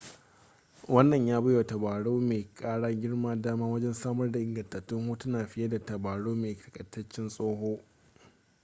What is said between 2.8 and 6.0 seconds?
girma dama wajen samar da ingantattun hotuna fiye da na